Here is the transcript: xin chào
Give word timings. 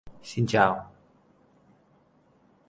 xin 0.23 0.45
chào 0.47 0.87